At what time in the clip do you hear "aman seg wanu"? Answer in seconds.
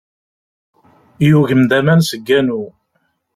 1.79-2.63